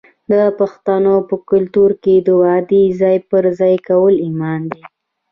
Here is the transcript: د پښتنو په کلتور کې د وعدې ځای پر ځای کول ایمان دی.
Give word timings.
د 0.31 0.33
پښتنو 0.59 1.15
په 1.29 1.35
کلتور 1.51 1.89
کې 2.03 2.15
د 2.19 2.29
وعدې 2.41 2.83
ځای 3.01 3.17
پر 3.29 3.43
ځای 3.59 3.75
کول 3.89 4.13
ایمان 4.25 4.61
دی. 4.71 4.83